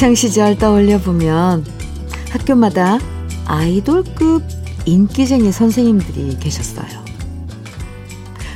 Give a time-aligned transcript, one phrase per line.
[0.00, 1.62] 학창 시절 떠올려 보면
[2.30, 2.98] 학교마다
[3.44, 4.42] 아이돌급
[4.86, 6.88] 인기쟁이 선생님들이 계셨어요.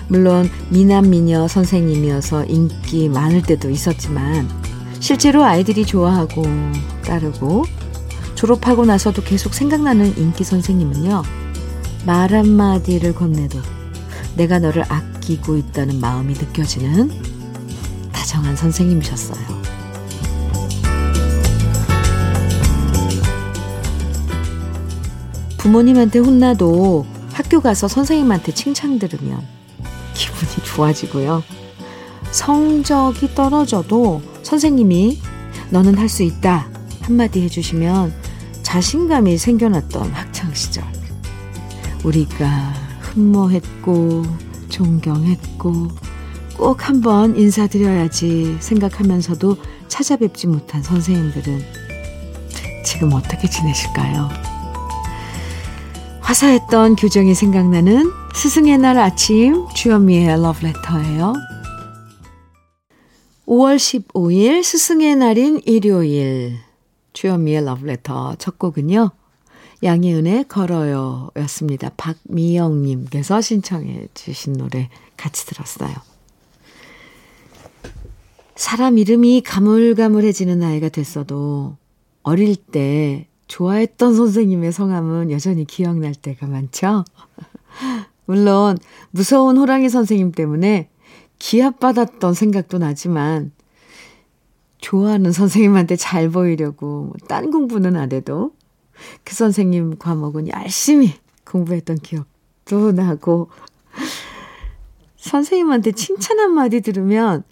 [0.08, 4.48] 물론 미남 미녀 선생님이어서 인기 많을 때도 있었지만
[5.00, 6.46] 실제로 아이들이 좋아하고
[7.04, 7.66] 따르고
[8.34, 11.22] 졸업하고 나서도 계속 생각나는 인기 선생님은요.
[12.06, 13.58] 말 한마디를 건네도
[14.38, 17.10] 내가 너를 아끼고 있다는 마음이 느껴지는
[18.12, 19.63] 다정한 선생님이셨어요.
[25.64, 29.40] 부모님한테 혼나도 학교 가서 선생님한테 칭찬 들으면
[30.12, 31.42] 기분이 좋아지고요.
[32.30, 35.18] 성적이 떨어져도 선생님이
[35.70, 36.68] 너는 할 수 있다
[37.00, 38.12] 한마디 해주시면
[38.62, 40.84] 자신감이 생겨났던 학창시절.
[42.04, 44.22] 우리가 흠모했고
[44.68, 45.88] 존경했고
[46.58, 49.56] 꼭 한번 인사드려야지 생각하면서도
[49.88, 51.62] 찾아뵙지 못한 선생님들은
[52.84, 54.53] 지금 어떻게 지내실까요?
[56.24, 61.34] 화사했던 교정이 생각나는 스승의 날 아침 주현미의 러브레터예요.
[63.46, 66.56] 5월 15일 스승의 날인 일요일
[67.12, 69.10] 주현미의 러브레터 첫 곡은요.
[69.82, 71.90] 양희은의 걸어요 였습니다.
[71.98, 74.88] 박미영님께서 신청해 주신 노래
[75.18, 75.92] 같이 들었어요.
[78.56, 81.76] 사람 이름이 가물가물해지는 나이가 됐어도
[82.22, 87.04] 어릴 때 좋아했던 선생님의 성함은 여전히 기억날 때가 많죠?
[88.26, 88.76] 물론
[89.12, 90.88] 무서운 호랑이 선생님 때문에
[91.38, 93.52] 기합받았던 생각도 나지만
[94.78, 98.50] 좋아하는 선생님한테 잘 보이려고 뭐딴 공부는 안 해도
[99.22, 101.12] 그 선생님 과목은 열심히
[101.44, 103.50] 공부했던 기억도 나고
[105.16, 107.44] 선생님한테 칭찬 한마디 들으면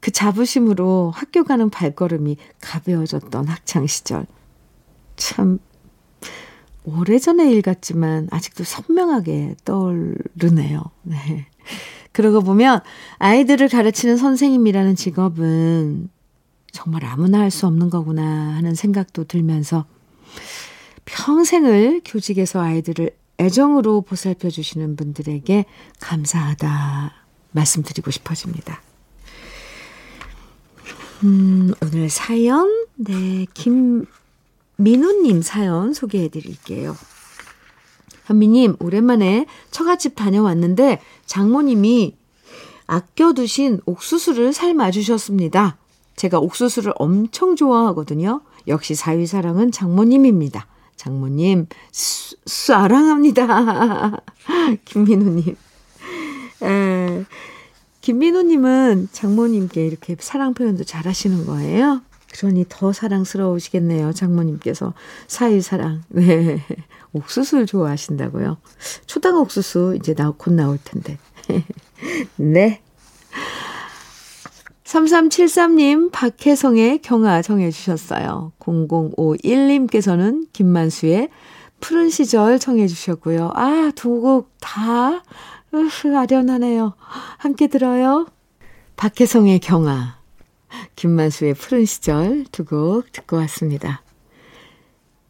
[0.00, 4.26] 그 자부심으로 학교 가는 발걸음이 가벼워졌던 학창 시절.
[5.20, 5.58] 참
[6.84, 10.82] 오래전의 일 같지만 아직도 선명하게 떠오르네요.
[11.02, 11.46] 네.
[12.12, 12.80] 그러고 보면
[13.18, 16.08] 아이들을 가르치는 선생님이라는 직업은
[16.72, 18.22] 정말 아무나 할 수 없는 거구나
[18.56, 19.84] 하는 생각도 들면서
[21.04, 25.64] 평생을 교직에서 아이들을 애정으로 보살펴 주시는 분들에게
[26.00, 27.12] 감사하다
[27.52, 28.80] 말씀드리고 싶어집니다.
[31.24, 34.06] 음, 오늘 사연, 네, 김,
[34.80, 36.96] 민우님 사연 소개해 드릴게요.
[38.24, 42.16] 현미님, 오랜만에 처갓집 다녀왔는데 장모님이
[42.86, 45.76] 아껴두신 옥수수를 삶아 주셨습니다.
[46.16, 48.40] 제가 옥수수를 엄청 좋아하거든요.
[48.68, 50.66] 역시 사위사랑은 장모님입니다.
[50.96, 54.22] 장모님, 수, 사랑합니다.
[54.86, 55.56] 김민우님.
[56.62, 57.24] 에,
[58.00, 62.02] 김민우님은 장모님께 이렇게 사랑 표현도 잘 하시는 거예요?
[62.32, 64.12] 그러니 더 사랑스러우시겠네요.
[64.12, 64.94] 장모님께서
[65.26, 66.02] 사위사랑.
[66.10, 66.64] 네.
[67.12, 68.58] 옥수수를 좋아하신다고요.
[69.06, 71.18] 초당 옥수수 이제 나, 곧 나올 텐데.
[72.36, 72.80] 네.
[74.84, 78.52] 3373님, 박혜성의 경아 정해주셨어요.
[78.58, 81.28] 0051님께서는 김만수의
[81.80, 83.52] 푸른 시절 청해주셨고요.
[83.54, 85.22] 아, 두 곡 다,
[85.72, 86.94] 으흐, 아련하네요.
[87.38, 88.26] 함께 들어요.
[88.96, 90.18] 박혜성의 경아,
[91.00, 94.02] 김만수의 푸른 시절 두 곡 듣고 왔습니다.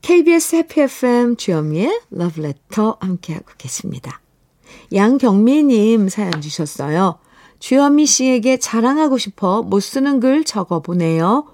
[0.03, 4.21] KBS 해피 FM 주현미의 러브레터 함께하고 계십니다.
[4.93, 7.21] 양경미님 사연 주셨어요.
[7.61, 11.47] 주현미 씨에게 자랑하고 싶어 못 쓰는 글 적어보네요.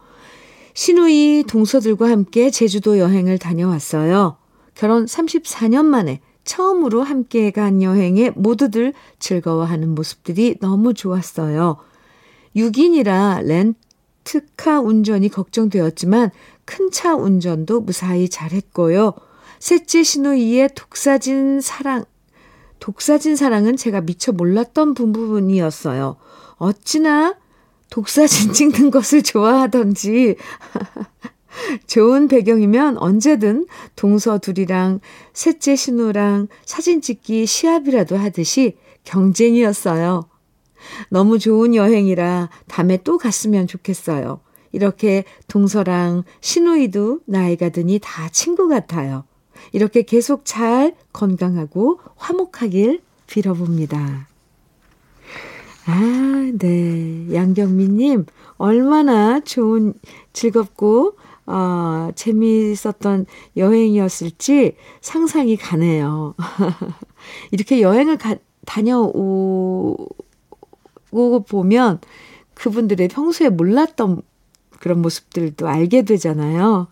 [0.73, 4.39] 신우이 동서들과 함께 제주도 여행을 다녀왔어요.
[4.75, 11.77] 결혼 34년 만에 처음으로 함께 간 여행에 모두들 즐거워하는 모습들이 너무 좋았어요.
[12.57, 13.86] 6인이라 렌트
[14.57, 16.31] 카 운전이 걱정되었지만
[16.65, 19.15] 큰 차 운전도 무사히 잘했고요.
[19.61, 22.05] 셋째 신우이의 독사진 사랑,
[22.81, 26.17] 독사진 사랑은 제가 미처 몰랐던 부분이었어요.
[26.57, 27.37] 어찌나
[27.91, 30.37] 독사진 찍는 것을 좋아하던지.
[31.87, 35.01] 좋은 배경이면 언제든 동서 둘이랑
[35.33, 40.29] 셋째 신우랑 사진 찍기 시합이라도 하듯이 경쟁이었어요.
[41.09, 44.41] 너무 좋은 여행이라 다음에 또 갔으면 좋겠어요.
[44.73, 49.25] 이렇게 동서랑 신우이도 나이가 드니 다 친구 같아요.
[49.73, 54.29] 이렇게 계속 잘 건강하고 화목하길 빌어봅니다.
[55.87, 57.33] 아, 네.
[57.33, 59.95] 양경민님, 얼마나 좋은,
[60.33, 61.17] 즐겁고,
[61.47, 66.35] 어, 재미있었던 여행이었을지 상상이 가네요.
[67.53, 68.37] 이렇게 여행을 가,
[68.67, 69.97] 다녀오,
[71.17, 71.99] 보고 보면
[72.55, 74.21] 그분들의 평소에 몰랐던
[74.79, 76.89] 그런 모습들도 알게 되잖아요.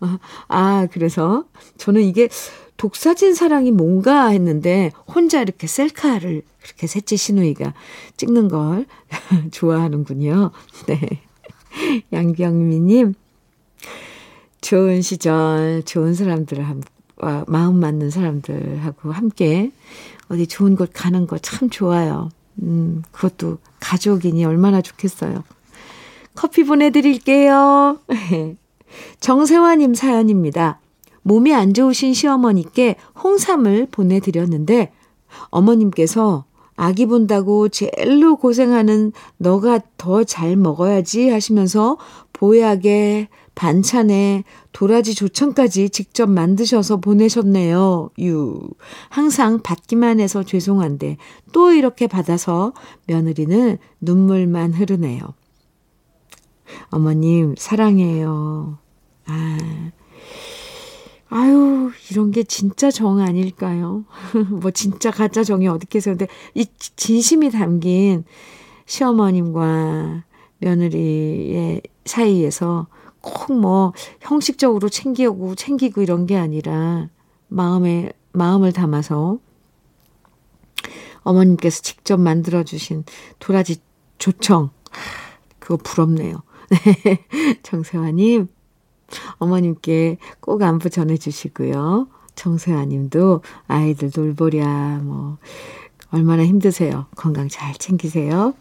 [0.48, 1.44] 아, 그래서
[1.76, 2.30] 저는 이게
[2.78, 7.74] 독사진 사랑이 뭔가 했는데 혼자 이렇게 셀카를 그렇게 셋째 시누이가
[8.16, 8.86] 찍는 걸
[9.52, 10.50] 좋아하는군요.
[10.88, 11.20] 네.
[12.12, 13.14] 양병미님,
[14.62, 16.80] 좋은 시절, 좋은 사람들을 함,
[17.16, 19.70] 와, 마음 맞는 사람들하고 함께
[20.28, 22.30] 어디 좋은 곳 가는 거 참 좋아요.
[22.62, 25.44] 음, 그것도 가족이니 얼마나 좋겠어요.
[26.34, 27.98] 커피 보내드릴게요.
[29.20, 30.80] 정세화님 사연입니다.
[31.22, 34.92] 몸이 안 좋으신 시어머니께 홍삼을 보내드렸는데
[35.48, 36.44] 어머님께서
[36.76, 41.98] 아기 본다고 제일로 고생하는 너가 더 잘 먹어야지 하시면서
[42.34, 48.10] 보약에 반찬에 도라지 조청까지 직접 만드셔서 보내셨네요.
[48.20, 48.60] 유.
[49.08, 51.16] 항상 받기만 해서 죄송한데
[51.52, 52.74] 또 이렇게 받아서
[53.06, 55.22] 며느리는 눈물만 흐르네요.
[56.90, 58.78] 어머님, 사랑해요.
[59.26, 59.58] 아.
[61.30, 64.04] 아유, 이런 게 진짜 정 아닐까요?
[64.50, 66.16] 뭐 진짜 가짜 정이 계세요?
[66.16, 66.66] 근데 이
[66.96, 68.24] 진심이 담긴
[68.86, 70.24] 시어머님과
[70.58, 72.86] 며느리의 사이에서
[73.20, 77.08] 꼭 뭐 형식적으로 챙기고 챙기고 이런 게 아니라
[77.48, 79.38] 마음에 마음을 담아서
[81.22, 83.04] 어머님께서 직접 만들어 주신
[83.38, 83.80] 도라지
[84.18, 84.70] 조청
[85.58, 86.42] 그거 부럽네요.
[86.68, 87.24] 네.
[87.62, 88.48] 정세화님,
[89.38, 92.08] 어머님께 꼭 안부 전해주시고요.
[92.34, 95.38] 정세화님도 아이들 돌보랴, 뭐,
[96.10, 97.06] 얼마나 힘드세요.
[97.16, 98.54] 건강 잘 챙기세요.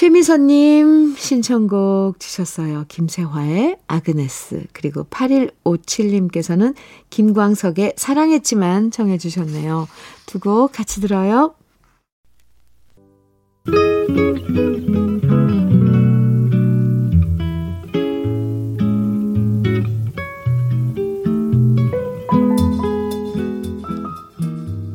[0.00, 2.86] 최미선님 신청곡 주셨어요.
[2.88, 6.74] 김세화의 아그네스 그리고 8157님께서는
[7.10, 9.88] 김광석의 사랑했지만 청해 주셨네요.
[10.24, 11.54] 두 곡 같이 들어요.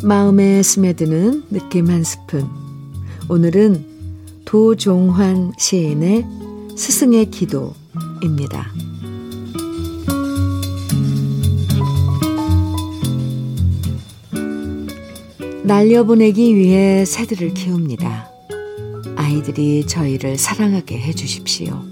[0.04, 2.50] 마음에 스며드는 느낌 한 스푼.
[3.30, 3.95] 오늘은
[4.46, 6.26] 도종환 시인의
[6.78, 8.72] 스승의 기도입니다.
[15.64, 18.30] 날려보내기 위해 새들을 키웁니다.
[19.16, 21.84] 아이들이 저희를 사랑하게 해주십시오.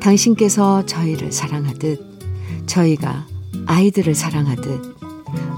[0.00, 3.24] 당신께서 저희를 사랑하듯 저희가
[3.66, 4.96] 아이들을 사랑하듯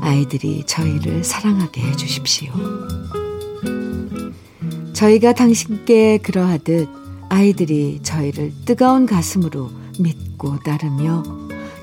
[0.03, 2.53] 아이들이 저희를 사랑하게 해주십시오.
[4.95, 6.89] 저희가 당신께 그러하듯
[7.29, 11.23] 아이들이 저희를 뜨거운 가슴으로 믿고 따르며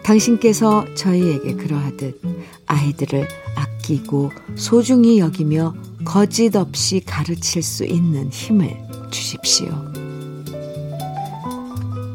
[0.01, 2.21] 당신께서 저희에게 그러하듯
[2.67, 5.75] 아이들을 아끼고 소중히 여기며
[6.05, 8.77] 거짓 없이 가르칠 수 있는 힘을
[9.11, 9.67] 주십시오.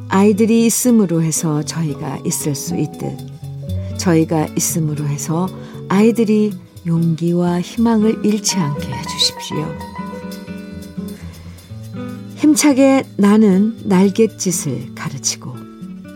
[0.09, 5.47] 아이들이 있음으로 해서 저희가 있을 수 있듯 저희가 있음으로 해서
[5.89, 6.53] 아이들이
[6.87, 9.96] 용기와 희망을 잃지 않게 해주십시오.
[12.37, 15.55] 힘차게 나는 날갯짓을 가르치고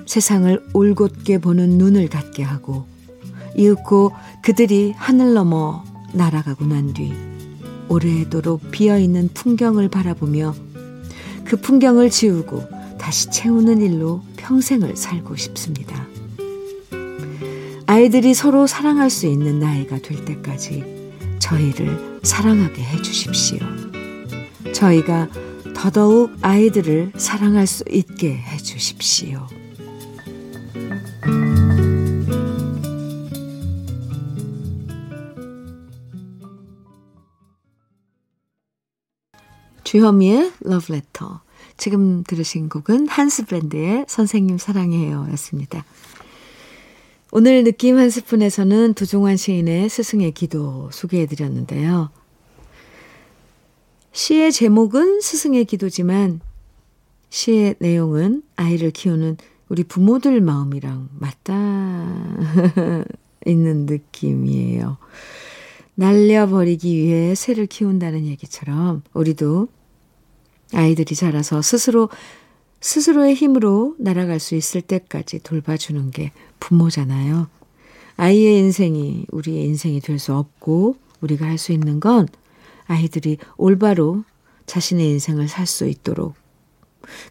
[0.07, 2.87] 세상을 올곧게 보는 눈을 갖게 하고
[3.57, 4.13] 이윽고
[4.43, 7.13] 그들이 하늘 넘어 날아가고 난 뒤
[7.89, 10.55] 오래도록 비어있는 풍경을 바라보며
[11.45, 12.63] 그 풍경을 지우고
[12.99, 16.07] 다시 채우는 일로 평생을 살고 싶습니다.
[17.87, 20.85] 아이들이 서로 사랑할 수 있는 나이가 될 때까지
[21.41, 23.59] 저희를 사랑하게 해 주십시오.
[24.73, 25.29] 저희가
[25.81, 29.47] 더더욱 아이들을 사랑할 수 있게 해 주십시오.
[39.83, 41.41] 주현미의 러브레터.
[41.79, 45.87] 지금 들으신 곡은 한스밴드의 선생님 사랑해요 였습니다.
[47.33, 52.11] 오늘 느낌 한 스푼에서는 도종환 시인의 스승의 기도 소개해 드렸는데요.
[54.13, 56.41] 시의 제목은 스승의 기도지만
[57.29, 59.37] 시의 내용은 아이를 키우는
[59.69, 62.35] 우리 부모들 마음이랑 맞닿아
[63.47, 64.99] 있는 느낌이에요.
[65.95, 69.69] 날려버리기 위해 새를 키운다는 얘기처럼 우리도
[70.73, 72.09] 아이들이 자라서 스스로
[72.81, 77.49] 스스로의 힘으로 날아갈 수 있을 때까지 돌봐주는 게 부모잖아요.
[78.17, 82.27] 아이의 인생이 우리의 인생이 될 수 없고 우리가 할 수 있는 건
[82.91, 84.25] 아이들이 올바로
[84.67, 86.35] 자신의 인생을 살 수 있도록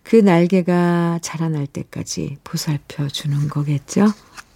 [0.04, 4.04] 그 날개가 자라날 때까지 보살펴 주는 거겠죠.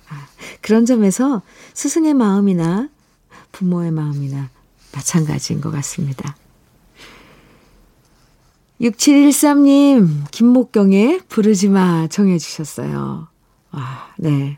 [0.09, 0.27] 아,
[0.61, 1.41] 그런 점에서
[1.73, 2.89] 스승의 마음이나
[3.51, 4.49] 부모의 마음이나
[4.93, 6.35] 마찬가지인 것 같습니다.
[8.81, 13.27] 6713님, 김목경의 부르지 마 정해주셨어요.
[13.71, 14.57] 아, 네.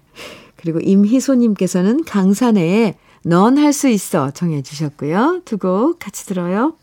[0.56, 5.42] 그리고 임희소님께서는 강산의 넌 할 수 있어 정해 주셨고요.
[5.46, 6.76] 두 곡 같이 들어요.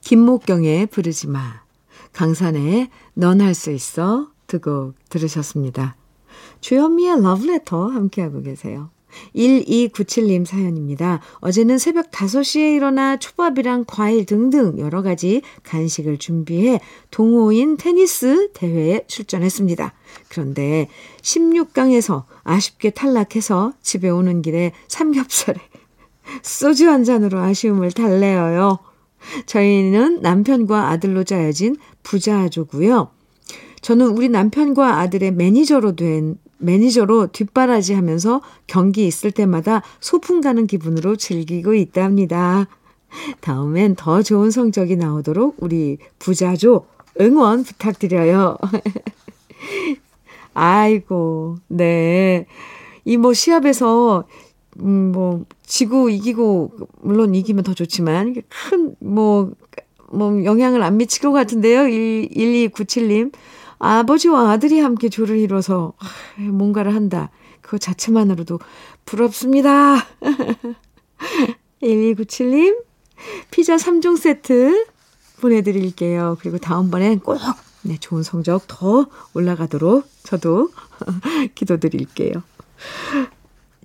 [0.00, 1.62] 김목경의 부르지 마,
[2.12, 5.96] 강산의 넌 할 수 있어 두 곡 들으셨습니다.
[6.60, 8.90] 주현미의 러브레터 함께하고 계세요.
[9.34, 11.20] 1297님 사연입니다.
[11.40, 19.92] 어제는 새벽 5시에 일어나 초밥이랑 과일 등등 여러 가지 간식을 준비해 동호인 테니스 대회에 출전했습니다.
[20.28, 20.88] 그런데
[21.22, 25.60] 16강에서 아쉽게 탈락해서 집에 오는 길에 삼겹살에
[26.42, 28.78] 소주 한 잔으로 아쉬움을 달래어요.
[29.46, 33.10] 저희는 남편과 아들로 짜여진 부자조고요.
[33.80, 41.16] 저는 우리 남편과 아들의 매니저로 된 매니저로 뒷바라지 하면서 경기 있을 때마다 소풍 가는 기분으로
[41.16, 42.66] 즐기고 있답니다.
[43.40, 46.86] 다음엔 더 좋은 성적이 나오도록 우리 부자조
[47.20, 48.56] 응원 부탁드려요.
[50.54, 52.46] 아이고, 네.
[53.04, 54.24] 이 뭐 시합에서,
[54.80, 56.72] 음, 뭐, 지고 이기고,
[57.02, 59.52] 물론 이기면 더 좋지만, 큰, 뭐,
[60.10, 61.82] 뭐, 영향을 안 미칠 것 같은데요.
[61.84, 63.32] 1297님.
[63.78, 65.92] 아버지와 아들이 함께 조를 이뤄서
[66.38, 67.30] 뭔가를 한다.
[67.60, 68.58] 그거 자체만으로도
[69.04, 69.96] 부럽습니다.
[71.82, 72.82] 1297님,
[73.50, 74.86] 피자 3종 세트
[75.40, 76.36] 보내드릴게요.
[76.40, 77.38] 그리고 다음번엔 꼭
[77.82, 80.70] 네, 좋은 성적 더 올라가도록 저도
[81.54, 82.42] 기도드릴게요.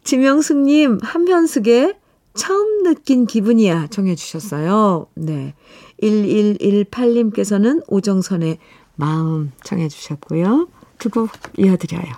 [0.04, 1.96] 지명숙님, 한현숙의
[2.34, 5.08] 처음 느낀 기분이야 정해주셨어요.
[5.16, 5.54] 네.
[6.02, 8.58] 1118님께서는 오정선의
[9.06, 10.68] 마음 청해 주셨고요.
[11.00, 12.14] 두 곡 이어드려요.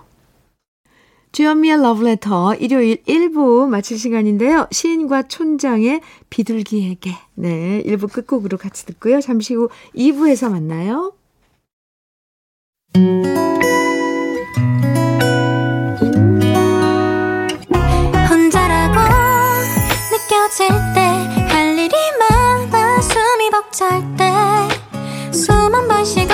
[1.31, 4.67] 주현미의 러브레터 일요일 1부 마칠 시간인데요.
[4.71, 9.19] 시인과 촌장의 비둘기에게 네 1부 끝곡으로 같이 듣고요.
[9.21, 11.13] 잠시 후 2부에서 만나요.
[18.29, 18.99] 혼자라고
[20.11, 20.99] 느껴질 때
[21.49, 24.23] 할 일이 많아 숨이 벅찰 때
[25.31, 26.33] 숨 한 번 쉬고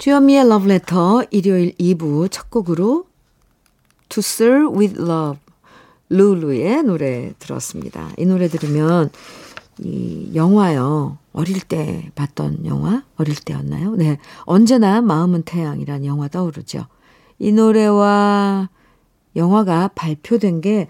[0.00, 3.04] 주현미의 러브레터 일요일 2부 첫 곡으로
[4.08, 5.38] To Serve With Love
[6.08, 8.08] 루루의 노래 들었습니다.
[8.16, 9.10] 이 노래 들으면
[9.78, 11.18] 이 영화요.
[11.34, 13.02] 어릴 때 봤던 영화?
[13.18, 13.94] 어릴 때였나요?
[13.96, 14.18] 네.
[14.44, 16.86] 언제나 마음은 태양이란 영화 떠오르죠.
[17.38, 18.70] 이 노래와
[19.36, 20.88] 영화가 발표된 게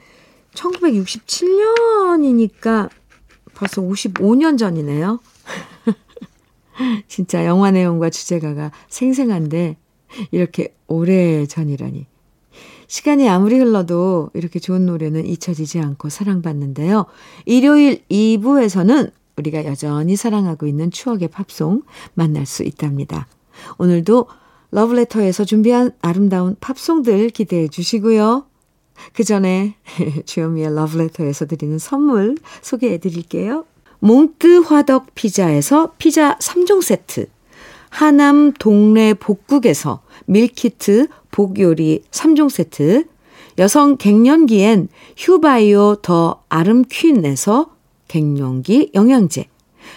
[0.55, 2.89] 1967년이니까
[3.55, 5.19] 벌써 55년 전이네요.
[7.09, 9.77] 진짜 영화 내용과 주제가가 생생한데
[10.31, 12.07] 이렇게 오래 전이라니.
[12.87, 17.07] 시간이 아무리 흘러도 이렇게 좋은 노래는 잊혀지지 않고 사랑받는데요.
[17.47, 21.83] 일요일 2부에서는 우리가 여전히 사랑하고 있는 추억의 팝송
[22.15, 23.29] 만날 수 있답니다.
[23.79, 24.27] 오늘도
[24.73, 28.47] 러브레터에서 준비한 아름다운 팝송들 기대해 주시고요.
[29.13, 29.77] 그 전에
[30.27, 33.65] 주현미의 러브레터에서 드리는 선물 소개해 드릴게요.
[34.01, 37.27] 몽뜨 화덕 피자에서 피자 3종 세트,
[37.91, 43.05] 하남 동네 복국에서 밀키트 복요리 3종 세트,
[43.59, 47.71] 여성 갱년기엔 휴바이오 더 아름퀸에서
[48.09, 49.47] 갱년기 영양제,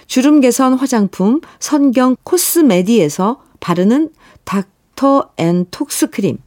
[0.08, 4.10] 주름 개선 화장품 선경 코스메디에서 바르는
[4.44, 6.40] 닥터 앤 톡스 크림,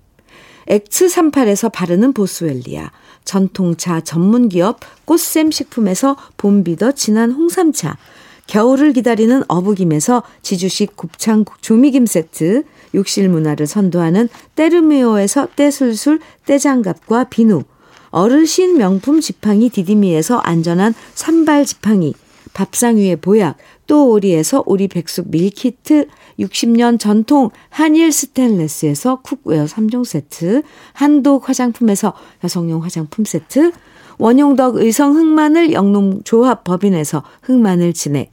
[0.68, 2.90] 엑츠38에서 바르는 보스웰리아,
[3.26, 7.99] 전통차 전문기업 꽃샘 식품에서 봄비더 진한 홍삼차,
[8.47, 12.62] 겨울을 기다리는 어부김에서 지주식 곱창 조미김 세트,
[12.95, 17.64] 욕실 문화를 선도하는 때르미오에서 때술술 때장갑과 비누,
[18.11, 22.14] 어르신 명품 지팡이 디디미에서 안전한 산발 지팡이,
[22.54, 26.06] 밥상 위의 보약, 또 오리에서 오리 백숙 밀키트,
[26.38, 30.62] 60년 전통 한일 스텐레스에서 cookware 3종 세트,
[30.92, 32.14] 한독 화장품에서
[32.44, 33.72] 여성용 화장품 세트,
[34.18, 38.32] 원용덕 의성 흑마늘 영농조합 법인에서 흑마늘 진액,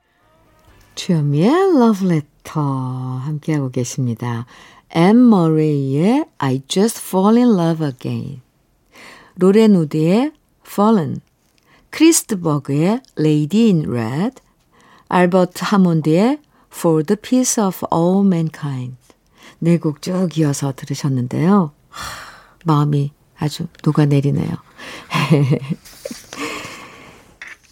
[1.01, 4.45] 주현미의 러브레터 함께하고 계십니다.
[4.91, 8.41] 앤 머레이의 I Just Fall in Love Again
[9.35, 10.31] 로렌 우드의
[10.63, 11.21] Fallen
[11.89, 14.43] 크리스 드 버그의 Lady in Red
[15.07, 16.37] 알버트 하몬드의
[16.71, 18.95] For the Peace of All Mankind
[19.57, 21.71] 네 곡 쭉 이어서 들으셨는데요.
[21.89, 22.15] 하,
[22.63, 24.53] 마음이 아주 녹아내리네요.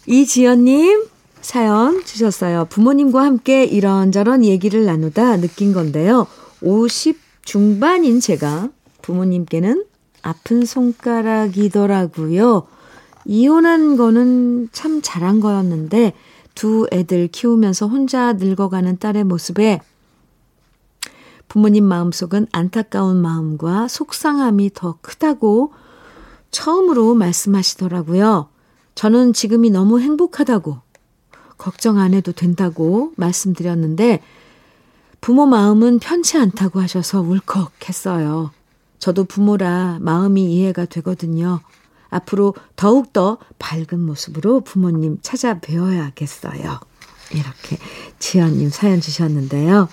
[0.06, 2.66] 이지연님 사연 주셨어요.
[2.66, 6.26] 부모님과 함께 이런저런 얘기를 나누다 느낀 건데요.
[6.62, 8.68] 50 중반인 제가
[9.02, 9.84] 부모님께는
[10.22, 12.66] 아픈 손가락이더라고요.
[13.24, 16.12] 이혼한 거는 참 잘한 거였는데
[16.54, 19.80] 두 애들 키우면서 혼자 늙어가는 딸의 모습에
[21.48, 25.72] 부모님 마음속은 안타까운 마음과 속상함이 더 크다고
[26.50, 28.48] 처음으로 말씀하시더라고요.
[28.94, 30.89] 저는 지금이 너무 행복하다고
[31.60, 34.22] 걱정 안 해도 된다고 말씀드렸는데
[35.20, 38.50] 부모 마음은 편치 않다고 하셔서 울컥했어요.
[38.98, 41.60] 저도 부모라 마음이 이해가 되거든요.
[42.08, 46.80] 앞으로 더욱더 밝은 모습으로 부모님 찾아뵈어야겠어요.
[47.32, 47.78] 이렇게
[48.18, 49.88] 지연님 사연 주셨는데요.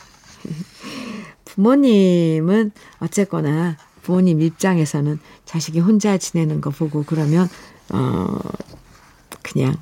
[1.46, 7.50] 부모님은 어쨌거나 부모님 입장에서는 자식이 혼자 지내는 거 보고 그러면,
[7.90, 8.40] 어,
[9.44, 9.76] 그냥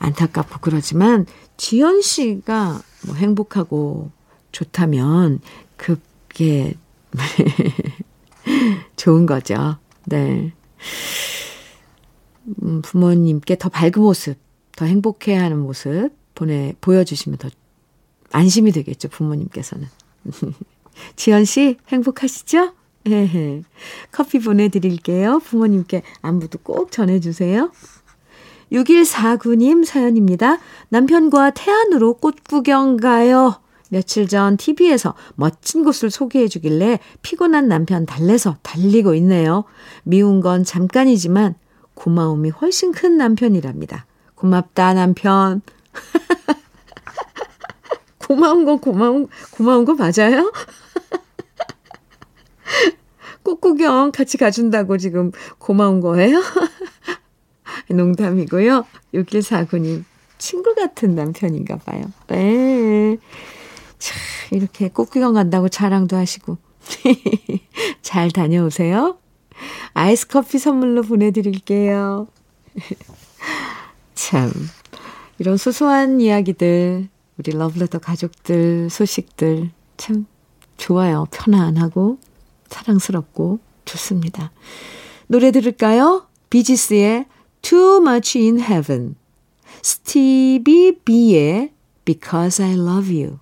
[0.00, 1.26] 안타깝고 그러지만
[1.56, 4.10] 지연 씨가 뭐 행복하고
[4.50, 5.40] 좋다면
[5.76, 6.74] 그게
[8.96, 9.76] 좋은 거죠.
[10.06, 10.52] 네.
[12.62, 14.38] 음, 부모님께 더 밝은 모습,
[14.72, 17.50] 더 행복해 하는 모습 보내, 보여주시면 더
[18.32, 19.86] 안심이 되겠죠, 부모님께서는.
[21.16, 22.74] 지연 씨, 행복하시죠?
[24.12, 25.40] 커피 보내드릴게요.
[25.40, 27.72] 부모님께 안부도 꼭 전해주세요.
[28.72, 30.58] 6149님 사연입니다.
[30.88, 33.60] 남편과 태안으로 꽃 구경 가요.
[33.88, 39.64] 며칠 전 TV에서 멋진 곳을 소개해 주길래 피곤한 남편 달래서 달리고 있네요.
[40.04, 41.56] 미운 건 잠깐이지만
[41.94, 44.06] 고마움이 훨씬 큰 남편이랍니다.
[44.36, 45.60] 고맙다, 남편.
[48.26, 50.52] 고마운 건 고마운, 고마운 거 맞아요?
[53.42, 56.40] 꽃구경 같이 가준다고 지금 고마운 거예요?
[57.94, 58.84] 농담이고요.
[59.14, 60.04] 6149님,
[60.38, 62.04] 친구 같은 남편인가 봐요.
[62.28, 63.18] 네.
[63.98, 64.18] 참,
[64.52, 66.58] 이렇게 꽃구경 간다고 자랑도 하시고.
[68.02, 69.18] 잘 다녀오세요.
[69.92, 72.26] 아이스 커피 선물로 보내드릴게요.
[74.14, 74.50] 참,
[75.38, 80.26] 이런 소소한 이야기들, 우리 러브레터 가족들, 소식들, 참
[80.76, 81.26] 좋아요.
[81.30, 82.18] 편안하고,
[82.68, 84.52] 사랑스럽고, 좋습니다.
[85.26, 86.26] 노래 들을까요?
[86.50, 87.26] 비지스의
[87.62, 89.16] Too Much in Heaven,
[89.82, 91.72] 스티비 비의
[92.04, 93.38] Because I Love You,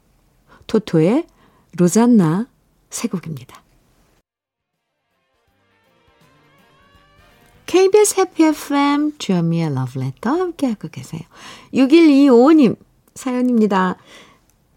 [0.66, 1.26] 토토의
[1.76, 2.46] 로잔나
[2.90, 3.62] 세 곡입니다.
[7.66, 11.20] KBS 해피 FM 주현미의 러브레터 함께하고 계세요.
[11.74, 12.76] 6125님
[13.14, 13.96] 사연입니다.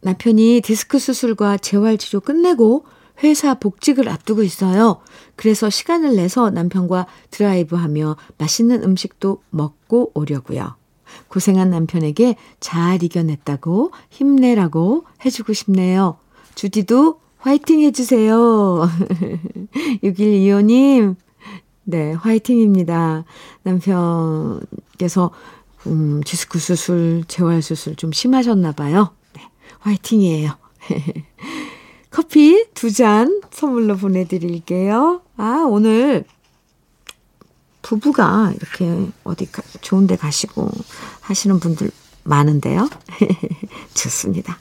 [0.01, 2.85] 남편이 디스크 수술과 재활치료 끝내고
[3.23, 5.01] 회사 복직을 앞두고 있어요.
[5.35, 10.75] 그래서 시간을 내서 남편과 드라이브하며 맛있는 음식도 먹고 오려고요.
[11.27, 16.17] 고생한 남편에게 잘 이겨냈다고 힘내라고 해주고 싶네요.
[16.55, 18.87] 주디도 화이팅 해주세요.
[20.03, 21.15] 6125님,
[21.83, 23.25] 네, 화이팅입니다.
[23.63, 25.31] 남편께서,
[25.87, 29.09] 음, 디스크 수술, 재활 수술 좀 심하셨나 봐요.
[29.33, 29.41] 네,
[29.79, 30.51] 화이팅이에요.
[32.11, 35.21] 커피 두 잔 선물로 보내드릴게요.
[35.37, 36.25] 아, 오늘
[37.81, 40.69] 부부가 이렇게 어디 가, 좋은 데 가시고
[41.21, 41.89] 하시는 분들
[42.23, 42.89] 많은데요.
[43.95, 44.59] 좋습니다.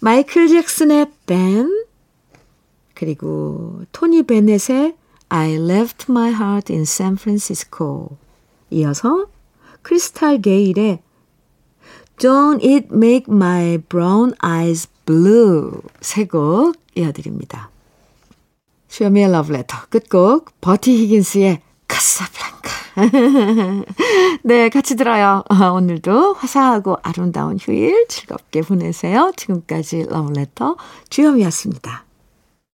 [0.00, 1.84] 마이클 잭슨의 밴,
[2.94, 4.94] 그리고 토니 베넷의
[5.30, 8.18] I left my heart in San Francisco.
[8.70, 9.26] 이어서
[9.82, 11.00] 크리스탈 게일의
[12.18, 17.70] Don't it make my brown eyes blue 세곡 이어드립니다.
[18.88, 22.72] 슈어미의 러브레터 끝곡 버티 히긴스의 카사블랑카.
[24.44, 25.44] 네, 같이 들어요.
[25.74, 29.32] 오늘도 화사하고 아름다운 휴일 즐겁게 보내세요.
[29.36, 30.76] 지금까지 러브레터
[31.08, 32.04] 주현미였습니다.